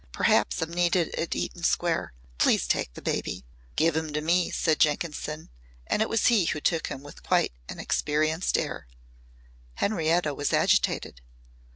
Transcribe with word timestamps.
Perhaps 0.11 0.63
I'm 0.63 0.71
needed 0.73 1.13
at 1.13 1.35
Eaton 1.35 1.61
Square. 1.61 2.13
Please 2.39 2.65
take 2.67 2.91
the 2.95 3.03
baby." 3.03 3.45
"Give 3.75 3.95
him 3.95 4.11
to 4.13 4.21
me," 4.21 4.49
said 4.49 4.79
Jenkinson 4.79 5.51
and 5.85 6.01
it 6.01 6.09
was 6.09 6.25
he 6.25 6.45
who 6.45 6.59
took 6.59 6.87
him 6.87 7.03
with 7.03 7.21
quite 7.21 7.53
an 7.69 7.79
experienced 7.79 8.57
air. 8.57 8.87
Henrietta 9.75 10.33
was 10.33 10.53
agitated. 10.53 11.21